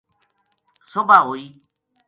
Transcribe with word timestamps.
صبح 0.91 1.17
ہوئی 1.27 1.45